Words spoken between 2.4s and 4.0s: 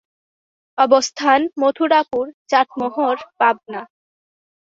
Chatmohar, Pabna.